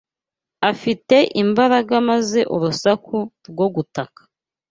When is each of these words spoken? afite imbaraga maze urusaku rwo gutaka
afite 0.71 1.15
imbaraga 1.43 1.93
maze 2.09 2.39
urusaku 2.55 3.15
rwo 3.49 3.67
gutaka 3.75 4.21